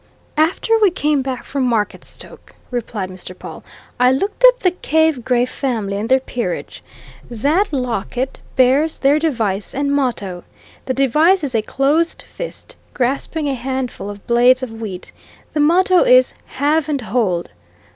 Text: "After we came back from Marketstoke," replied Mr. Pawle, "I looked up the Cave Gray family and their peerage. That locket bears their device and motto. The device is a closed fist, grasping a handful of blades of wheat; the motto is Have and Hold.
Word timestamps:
"After 0.39 0.79
we 0.79 0.89
came 0.89 1.21
back 1.21 1.43
from 1.43 1.61
Marketstoke," 1.63 2.55
replied 2.71 3.11
Mr. 3.11 3.37
Pawle, 3.37 3.63
"I 3.99 4.11
looked 4.11 4.43
up 4.47 4.57
the 4.57 4.71
Cave 4.71 5.23
Gray 5.23 5.45
family 5.45 5.95
and 5.97 6.09
their 6.09 6.19
peerage. 6.19 6.83
That 7.29 7.71
locket 7.71 8.39
bears 8.55 8.97
their 8.97 9.19
device 9.19 9.75
and 9.75 9.91
motto. 9.91 10.43
The 10.85 10.95
device 10.95 11.43
is 11.43 11.53
a 11.53 11.61
closed 11.61 12.23
fist, 12.23 12.75
grasping 12.95 13.47
a 13.47 13.53
handful 13.53 14.09
of 14.09 14.25
blades 14.25 14.63
of 14.63 14.81
wheat; 14.81 15.11
the 15.53 15.59
motto 15.59 15.99
is 15.99 16.33
Have 16.45 16.89
and 16.89 17.01
Hold. 17.01 17.51